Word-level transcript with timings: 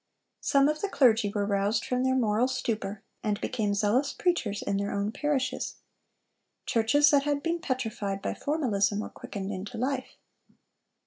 Some 0.39 0.67
of 0.67 0.81
the 0.81 0.89
clergy 0.89 1.31
were 1.31 1.45
roused 1.45 1.85
from 1.85 2.03
their 2.03 2.15
moral 2.15 2.47
stupor, 2.47 3.03
and 3.23 3.39
became 3.39 3.75
zealous 3.75 4.13
preachers 4.13 4.63
in 4.63 4.77
their 4.77 4.89
own 4.91 5.11
parishes. 5.11 5.75
Churches 6.65 7.11
that 7.11 7.21
had 7.21 7.43
been 7.43 7.59
petrified 7.59 8.19
by 8.19 8.33
formalism 8.33 9.01
were 9.01 9.09
quickened 9.09 9.51
into 9.51 9.77
life. 9.77 10.17